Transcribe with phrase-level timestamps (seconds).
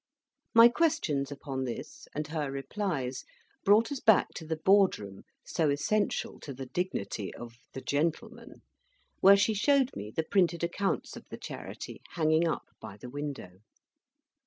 [0.55, 3.23] My questions upon this, and her replies,
[3.63, 8.63] brought us back to the Board Room so essential to the dignity of "the gentlemen,"
[9.19, 13.59] where she showed me the printed accounts of the Charity hanging up by the window.